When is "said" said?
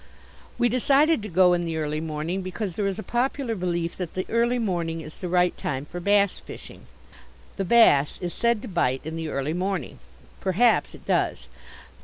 8.33-8.63